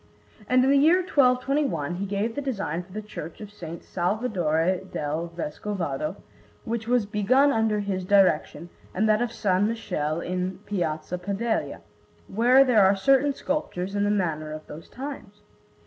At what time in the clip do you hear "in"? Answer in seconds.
0.63-0.71, 10.19-10.57, 13.93-14.03